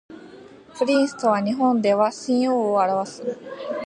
[0.75, 3.37] プリンスとは日本では親王を表す